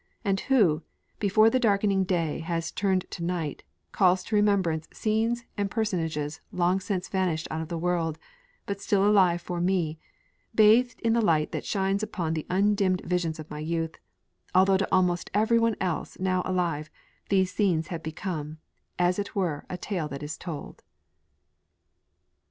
And 0.25 0.39
who, 0.39 0.81
before 1.19 1.51
the 1.51 1.59
darkening 1.59 2.05
day 2.05 2.39
has 2.39 2.71
turned 2.71 3.05
to 3.11 3.23
night, 3.23 3.61
calls 3.91 4.23
to 4.23 4.35
remembrance 4.35 4.87
scenes 4.91 5.43
and 5.55 5.69
personages 5.69 6.41
long 6.51 6.79
since 6.79 7.07
vanished 7.07 7.47
out 7.51 7.61
of 7.61 7.67
the 7.67 7.77
world, 7.77 8.17
but 8.65 8.81
still 8.81 9.05
alive 9.05 9.41
for 9.43 9.61
me, 9.61 9.99
bathed 10.55 10.99
in 11.01 11.13
the 11.13 11.21
light 11.21 11.51
that 11.51 11.65
shines 11.67 12.01
upon 12.01 12.33
the 12.33 12.47
undimmed 12.49 13.01
visions 13.05 13.37
of 13.37 13.51
my 13.51 13.59
youth 13.59 13.99
although 14.55 14.77
to 14.77 14.91
almost 14.91 15.29
every 15.35 15.59
one 15.59 15.75
else 15.79 16.17
now 16.19 16.41
alive 16.45 16.89
these 17.29 17.53
scenes 17.53 17.89
have 17.89 18.01
become 18.01 18.57
'as 18.97 19.19
it 19.19 19.35
were 19.35 19.67
a 19.69 19.77
tale 19.77 20.07
that 20.07 20.23
is 20.23 20.35
told.' 20.35 20.81